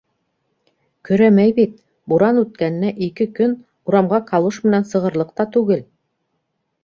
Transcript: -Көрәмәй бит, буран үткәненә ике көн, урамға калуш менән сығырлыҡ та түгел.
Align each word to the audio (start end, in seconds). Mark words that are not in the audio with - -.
-Көрәмәй 1.09 1.51
бит, 1.59 1.75
буран 2.13 2.39
үткәненә 2.43 2.89
ике 3.09 3.27
көн, 3.39 3.53
урамға 3.91 4.21
калуш 4.31 4.59
менән 4.69 4.87
сығырлыҡ 4.95 5.35
та 5.41 5.47
түгел. 5.57 5.85